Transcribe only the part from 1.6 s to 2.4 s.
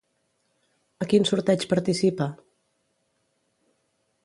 participa?